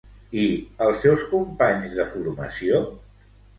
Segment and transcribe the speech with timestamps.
[0.43, 0.45] I
[0.85, 2.83] els seus companys de formació?